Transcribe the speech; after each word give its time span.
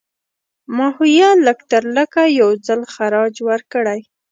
ماهویه 0.77 1.29
لږترلږه 1.45 2.25
یو 2.39 2.49
ځل 2.65 2.81
خراج 2.93 3.33
ورکړی. 3.49 3.99